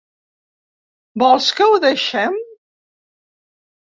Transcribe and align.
Vols 1.23 1.51
que 1.59 1.67
ho 1.73 1.77
deixe'm? 1.85 2.39